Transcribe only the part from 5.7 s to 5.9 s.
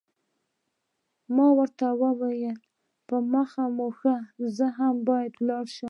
شم.